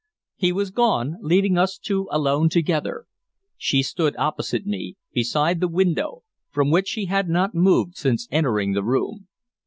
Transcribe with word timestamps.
He 0.35 0.51
was 0.51 0.71
gone, 0.71 1.17
leaving 1.21 1.59
us 1.59 1.77
two 1.77 2.07
alone 2.09 2.49
together. 2.49 3.05
She 3.55 3.83
stood 3.83 4.15
opposite 4.17 4.65
me, 4.65 4.97
beside 5.13 5.59
the 5.59 5.67
window, 5.67 6.23
from 6.49 6.71
which 6.71 6.87
she 6.87 7.05
had 7.05 7.29
not 7.29 7.53
moved 7.53 7.97
since 7.97 8.27
entering 8.31 8.73
the 8.73 8.83
room. 8.83 9.27